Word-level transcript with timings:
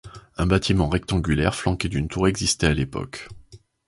Un 0.35 0.47
bâtiment 0.47 0.89
rectangulaire, 0.89 1.53
flanqué 1.53 1.87
d'une 1.87 2.07
tour 2.07 2.27
existait 2.27 2.65
à 2.65 2.73
l'époque. 2.73 3.27